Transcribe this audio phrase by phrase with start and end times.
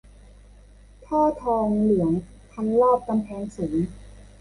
[1.05, 2.11] ท่อทองเหลือง
[2.51, 3.77] พันรอบกำแพงสูง